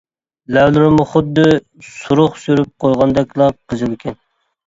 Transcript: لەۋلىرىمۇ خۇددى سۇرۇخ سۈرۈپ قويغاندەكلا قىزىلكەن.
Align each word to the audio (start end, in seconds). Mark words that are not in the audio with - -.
لەۋلىرىمۇ 0.55 1.03
خۇددى 1.09 1.43
سۇرۇخ 1.89 2.39
سۈرۈپ 2.45 2.71
قويغاندەكلا 2.85 3.51
قىزىلكەن. 3.75 4.19